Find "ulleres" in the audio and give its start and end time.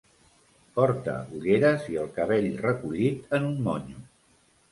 1.39-1.85